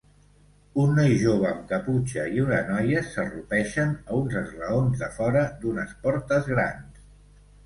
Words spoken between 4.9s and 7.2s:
de fora d'unes portes grans.